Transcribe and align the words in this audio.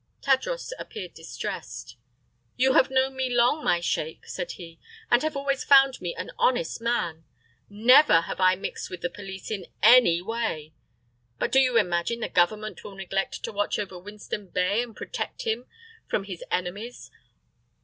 Tadros 0.19 0.71
appeared 0.79 1.13
distressed. 1.13 1.95
"You 2.55 2.73
have 2.73 2.89
known 2.89 3.15
me 3.15 3.29
long, 3.29 3.63
my 3.63 3.81
sheik," 3.81 4.25
said 4.25 4.53
he, 4.53 4.79
"and 5.11 5.21
have 5.21 5.37
always 5.37 5.63
found 5.63 6.01
me 6.01 6.15
an 6.15 6.31
honest 6.39 6.81
man. 6.81 7.23
Never 7.69 8.21
have 8.21 8.39
I 8.41 8.55
mixed 8.55 8.89
with 8.89 9.01
the 9.01 9.11
police 9.11 9.51
in 9.51 9.67
any 9.83 10.19
way. 10.19 10.73
But 11.37 11.51
do 11.51 11.59
you 11.59 11.77
imagine 11.77 12.19
the 12.19 12.29
Government 12.29 12.83
will 12.83 12.95
neglect 12.95 13.43
to 13.43 13.51
watch 13.53 13.77
over 13.77 13.99
Winston 13.99 14.47
Bey 14.47 14.81
and 14.81 14.95
protect 14.95 15.43
him 15.43 15.67
from 16.07 16.23
his 16.23 16.43
enemies? 16.49 17.11